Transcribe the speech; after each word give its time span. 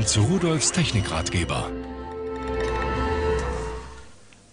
Willkommen 0.00 0.30
zu 0.30 0.32
Rudolfs 0.32 0.72
Technikratgeber. 0.72 1.70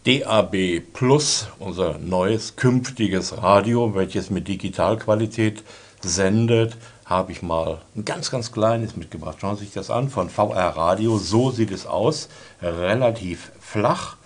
DAB 0.05 0.81
Plus, 0.91 1.47
unser 1.59 1.97
neues 1.99 2.57
künftiges 2.57 3.41
Radio, 3.41 3.95
welches 3.95 4.29
mit 4.29 4.49
Digitalqualität 4.49 5.63
sendet, 6.01 6.75
habe 7.05 7.31
ich 7.31 7.43
mal 7.43 7.77
ein 7.95 8.03
ganz, 8.03 8.29
ganz 8.29 8.51
kleines 8.51 8.97
mitgebracht. 8.97 9.37
Schauen 9.39 9.55
Sie 9.55 9.63
sich 9.63 9.73
das 9.73 9.89
an, 9.89 10.09
von 10.09 10.29
VR 10.29 10.75
Radio. 10.75 11.17
So 11.17 11.51
sieht 11.51 11.71
es 11.71 11.85
aus. 11.85 12.27
Relativ 12.61 13.53
flach, 13.61 14.17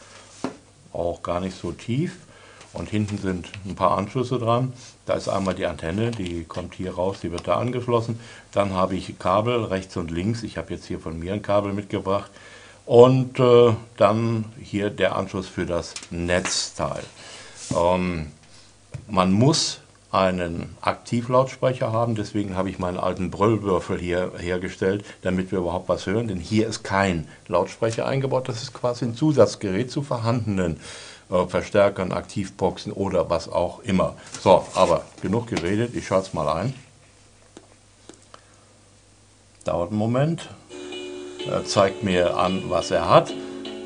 auch 0.91 1.21
gar 1.21 1.39
nicht 1.39 1.55
so 1.55 1.71
tief. 1.71 2.13
Und 2.73 2.89
hinten 2.89 3.17
sind 3.17 3.49
ein 3.65 3.75
paar 3.75 3.97
Anschlüsse 3.97 4.39
dran. 4.39 4.71
Da 5.05 5.13
ist 5.13 5.27
einmal 5.27 5.55
die 5.55 5.65
Antenne, 5.65 6.11
die 6.11 6.45
kommt 6.45 6.75
hier 6.75 6.95
raus, 6.95 7.17
die 7.21 7.31
wird 7.31 7.47
da 7.47 7.57
angeschlossen. 7.57 8.19
Dann 8.53 8.73
habe 8.73 8.95
ich 8.95 9.19
Kabel 9.19 9.65
rechts 9.65 9.97
und 9.97 10.09
links. 10.09 10.43
Ich 10.43 10.57
habe 10.57 10.73
jetzt 10.73 10.85
hier 10.85 10.99
von 10.99 11.19
mir 11.19 11.33
ein 11.33 11.41
Kabel 11.41 11.73
mitgebracht. 11.73 12.31
Und 12.85 13.39
äh, 13.39 13.73
dann 13.97 14.45
hier 14.59 14.89
der 14.89 15.15
Anschluss 15.15 15.47
für 15.47 15.65
das 15.65 15.93
Netzteil. 16.09 17.03
Ähm, 17.75 18.31
man 19.07 19.31
muss 19.31 19.81
einen 20.11 20.75
Aktivlautsprecher 20.81 21.91
haben, 21.91 22.15
deswegen 22.15 22.55
habe 22.55 22.69
ich 22.69 22.79
meinen 22.79 22.97
alten 22.97 23.31
Brüllwürfel 23.31 23.97
hier 23.97 24.33
hergestellt, 24.37 25.05
damit 25.21 25.51
wir 25.51 25.59
überhaupt 25.59 25.87
was 25.87 26.05
hören, 26.05 26.27
denn 26.27 26.39
hier 26.39 26.67
ist 26.67 26.83
kein 26.83 27.27
Lautsprecher 27.47 28.05
eingebaut, 28.05 28.49
das 28.49 28.61
ist 28.61 28.73
quasi 28.73 29.05
ein 29.05 29.15
Zusatzgerät 29.15 29.89
zu 29.89 30.01
vorhandenen 30.01 30.79
äh, 31.29 31.45
Verstärkern, 31.47 32.11
Aktivboxen 32.11 32.91
oder 32.91 33.29
was 33.29 33.47
auch 33.47 33.79
immer. 33.83 34.15
So, 34.41 34.65
aber 34.75 35.03
genug 35.21 35.47
geredet, 35.47 35.95
ich 35.95 36.07
schaue 36.07 36.21
es 36.21 36.33
mal 36.33 36.49
ein. 36.49 36.73
Dauert 39.63 39.91
einen 39.91 39.99
Moment. 39.99 40.49
Er 41.47 41.63
zeigt 41.65 42.03
mir 42.03 42.37
an, 42.37 42.63
was 42.67 42.91
er 42.91 43.09
hat 43.09 43.33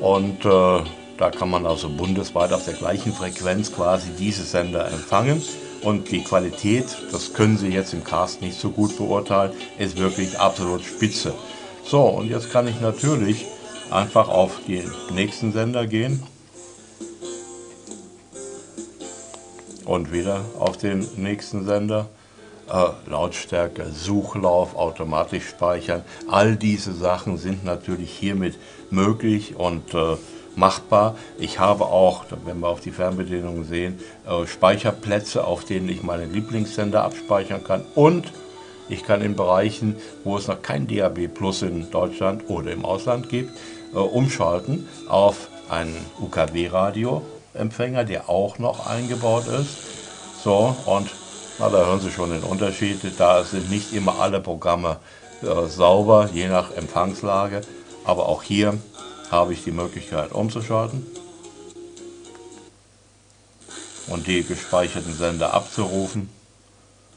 und 0.00 0.44
äh, 0.44 0.80
da 1.18 1.30
kann 1.30 1.50
man 1.50 1.66
also 1.66 1.88
bundesweit 1.88 2.52
auf 2.52 2.64
der 2.64 2.74
gleichen 2.74 3.12
Frequenz 3.12 3.72
quasi 3.72 4.10
diese 4.18 4.42
Sender 4.42 4.88
empfangen. 4.88 5.42
Und 5.86 6.10
die 6.10 6.24
Qualität, 6.24 6.84
das 7.12 7.32
können 7.32 7.56
Sie 7.56 7.68
jetzt 7.68 7.94
im 7.94 8.02
Cast 8.02 8.42
nicht 8.42 8.58
so 8.58 8.70
gut 8.70 8.96
beurteilen, 8.96 9.52
ist 9.78 9.96
wirklich 9.96 10.36
absolut 10.36 10.82
spitze. 10.82 11.32
So, 11.84 12.02
und 12.02 12.28
jetzt 12.28 12.50
kann 12.50 12.66
ich 12.66 12.80
natürlich 12.80 13.46
einfach 13.88 14.28
auf 14.28 14.64
den 14.66 14.90
nächsten 15.14 15.52
Sender 15.52 15.86
gehen. 15.86 16.24
Und 19.84 20.12
wieder 20.12 20.44
auf 20.58 20.76
den 20.76 21.06
nächsten 21.18 21.64
Sender. 21.64 22.08
Äh, 22.68 23.08
Lautstärke, 23.08 23.86
Suchlauf, 23.92 24.74
automatisch 24.74 25.50
speichern. 25.50 26.02
All 26.26 26.56
diese 26.56 26.94
Sachen 26.94 27.38
sind 27.38 27.64
natürlich 27.64 28.10
hiermit 28.10 28.58
möglich 28.90 29.54
und 29.54 29.94
äh, 29.94 30.16
machbar. 30.56 31.16
Ich 31.38 31.58
habe 31.58 31.84
auch, 31.84 32.24
wenn 32.44 32.60
wir 32.60 32.68
auf 32.68 32.80
die 32.80 32.90
Fernbedienung 32.90 33.64
sehen, 33.64 34.00
äh, 34.26 34.46
Speicherplätze, 34.46 35.44
auf 35.44 35.64
denen 35.64 35.88
ich 35.88 36.02
meine 36.02 36.24
Lieblingssender 36.24 37.04
abspeichern 37.04 37.62
kann 37.62 37.84
und 37.94 38.32
ich 38.88 39.04
kann 39.04 39.20
in 39.20 39.34
Bereichen, 39.34 39.96
wo 40.24 40.36
es 40.36 40.46
noch 40.46 40.62
kein 40.62 40.86
DAB 40.86 41.28
Plus 41.28 41.62
in 41.62 41.90
Deutschland 41.90 42.48
oder 42.48 42.70
im 42.72 42.84
Ausland 42.84 43.28
gibt, 43.28 43.50
äh, 43.92 43.98
umschalten 43.98 44.88
auf 45.08 45.48
einen 45.68 45.96
UKW-Radio-Empfänger, 46.20 48.04
der 48.04 48.28
auch 48.28 48.58
noch 48.58 48.86
eingebaut 48.86 49.46
ist. 49.48 49.76
So, 50.42 50.76
und 50.86 51.10
na, 51.58 51.68
da 51.70 51.86
hören 51.86 52.00
Sie 52.00 52.10
schon 52.10 52.30
den 52.30 52.42
Unterschied. 52.42 53.00
Da 53.18 53.42
sind 53.42 53.70
nicht 53.70 53.92
immer 53.92 54.20
alle 54.20 54.40
Programme 54.40 54.98
äh, 55.42 55.66
sauber, 55.66 56.28
je 56.32 56.48
nach 56.48 56.70
Empfangslage. 56.72 57.62
Aber 58.04 58.28
auch 58.28 58.42
hier 58.42 58.74
habe 59.30 59.52
ich 59.52 59.64
die 59.64 59.72
Möglichkeit 59.72 60.32
umzuschalten 60.32 61.06
und 64.08 64.26
die 64.26 64.42
gespeicherten 64.42 65.14
Sender 65.14 65.54
abzurufen. 65.54 66.28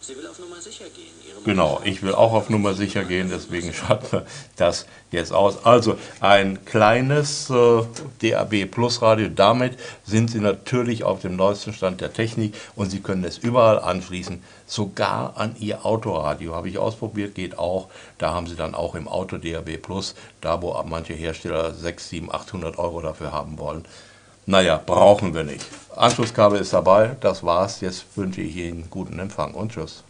Sie 0.02 0.16
will 0.16 0.28
auf 0.28 0.40
Nummer 0.40 0.62
sicher 0.62 0.86
gehen. 0.86 1.10
Genau, 1.44 1.82
ich 1.84 2.02
will 2.02 2.16
auch 2.16 2.32
auf 2.32 2.50
Nummer 2.50 2.74
sicher 2.74 3.04
gehen, 3.04 3.30
deswegen 3.30 3.74
schalten 3.74 4.12
wir 4.12 4.26
das 4.56 4.86
jetzt 5.12 5.34
aus. 5.34 5.66
Also 5.66 5.98
ein 6.22 6.64
kleines 6.64 7.50
äh, 7.50 7.84
DAB 8.22 8.66
Plus 8.66 9.02
Radio, 9.02 9.28
damit 9.28 9.78
sind 10.06 10.32
Sie 10.32 10.40
natürlich 10.40 11.04
auf 11.04 11.20
dem 11.20 11.36
neuesten 11.36 11.74
Stand 11.74 12.00
der 12.00 12.14
Technik 12.14 12.56
und 12.76 12.90
Sie 12.90 13.02
können 13.02 13.26
es 13.26 13.38
überall 13.38 13.80
anschließen, 13.80 14.42
sogar 14.66 15.36
an 15.36 15.56
Ihr 15.60 15.86
Autoradio. 15.86 16.56
Habe 16.56 16.70
ich 16.70 16.78
ausprobiert, 16.78 17.36
geht 17.36 17.58
auch. 17.58 17.90
Da 18.18 18.34
haben 18.34 18.48
Sie 18.48 18.56
dann 18.56 18.76
auch 18.76 18.96
im 18.96 19.08
Auto 19.08 19.38
DAB 19.38 19.78
Plus, 19.82 20.16
da 20.40 20.62
wo 20.62 20.82
manche 20.88 21.14
Hersteller 21.14 21.74
6, 21.74 22.10
7, 22.10 22.32
800 22.32 22.78
Euro 22.78 23.02
dafür 23.02 23.34
haben 23.34 23.58
wollen. 23.58 23.84
Naja, 24.50 24.82
brauchen 24.84 25.36
wir 25.36 25.44
nicht. 25.44 25.64
Anschlusskabel 25.96 26.60
ist 26.60 26.74
dabei, 26.74 27.16
das 27.22 27.44
war's. 27.44 27.82
Jetzt 27.82 28.06
wünsche 28.18 28.42
ich 28.42 28.56
Ihnen 28.56 28.90
guten 28.90 29.20
Empfang 29.20 29.54
und 29.54 29.72
Tschüss. 29.72 30.04